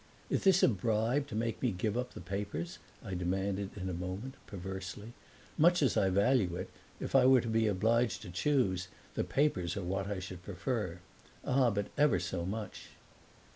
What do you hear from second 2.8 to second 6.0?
I demanded in a moment, perversely. "Much as